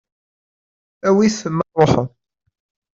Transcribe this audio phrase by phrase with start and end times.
[1.07, 2.07] Awi-t ma tṛuḥeḍ.